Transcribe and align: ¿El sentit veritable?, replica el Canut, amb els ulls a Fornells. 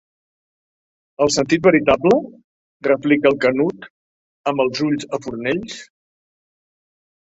¿El 1.25 1.31
sentit 1.35 1.63
veritable?, 1.67 2.15
replica 2.89 3.31
el 3.33 3.39
Canut, 3.47 3.89
amb 4.55 4.67
els 4.69 4.85
ulls 4.91 5.11
a 5.21 5.25
Fornells. 5.29 5.83